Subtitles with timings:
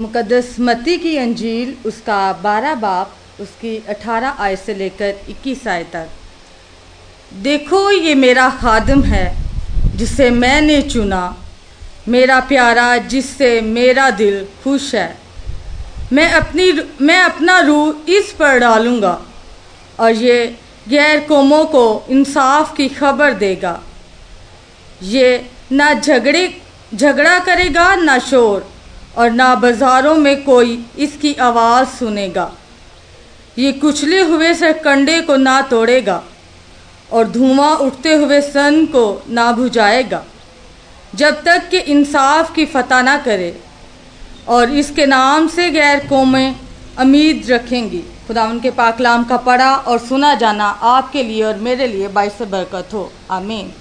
[0.00, 6.08] मुकदस मती की अंजील उसका बारह बाप, उसकी अठारह आय से लेकर इक्कीस आय तक।
[7.42, 9.26] देखो ये मेरा खादम है,
[9.96, 11.36] जिसे मैंने चुना।
[12.08, 15.18] मेरा प्यारा, जिससे मेरा दिल खुश है।
[16.12, 19.18] मैं अपनी मैं अपना रूह इस पर डालूँगा
[20.00, 20.56] और ये
[20.88, 23.78] गैर कौमों को इंसाफ की खबर देगा।
[25.02, 26.48] ये ना झगड़े,
[26.94, 28.66] झगड़ा करेगा ना शोर।
[29.18, 32.50] और ना बाज़ारों में कोई इसकी आवाज़ सुनेगा।
[33.58, 36.22] ये कुचले हुए से कंडे को ना तोड़ेगा
[37.12, 40.22] और धुआँ उठते हुए सन को ना बुझाएगा,
[41.14, 43.54] जब तक कि इंसाफ की फतह ना करे
[44.48, 46.54] और इसके नाम से गैर कौमें
[47.00, 52.08] उम्मीद रखेंगी। खुदा उनके पाकलाम का पढ़ा और सुना जाना आपके लिए और मेरे लिए
[52.10, 53.72] बाइस बरकत हो। आमीन।